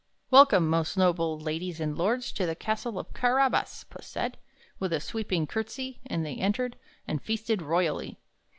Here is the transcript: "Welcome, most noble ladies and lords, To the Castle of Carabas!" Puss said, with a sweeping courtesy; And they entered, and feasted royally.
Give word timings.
"Welcome, 0.31 0.67
most 0.67 0.97
noble 0.97 1.37
ladies 1.37 1.79
and 1.79 1.95
lords, 1.95 2.31
To 2.31 2.47
the 2.47 2.55
Castle 2.55 2.97
of 2.97 3.13
Carabas!" 3.13 3.85
Puss 3.87 4.07
said, 4.07 4.39
with 4.79 4.91
a 4.93 4.99
sweeping 4.99 5.45
courtesy; 5.45 5.99
And 6.07 6.25
they 6.25 6.37
entered, 6.37 6.75
and 7.07 7.21
feasted 7.21 7.61
royally. 7.61 8.17